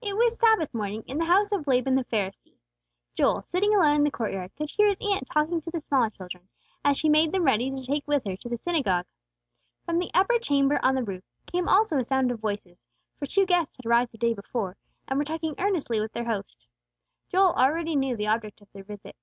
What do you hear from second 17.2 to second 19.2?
Joel already knew the object of their visit.